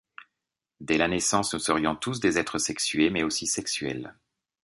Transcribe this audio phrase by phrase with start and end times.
[0.79, 4.17] Dès la naissance, nous serions tous des êtres sexués mais aussi sexuels.